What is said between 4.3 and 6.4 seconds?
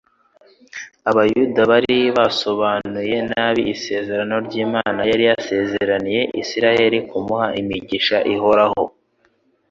ry'Imana yari yarasezeraniye